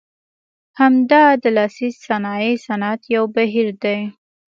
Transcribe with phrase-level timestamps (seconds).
[0.79, 3.99] همدا د لاسي صنایع صنعت یو بهیر دی.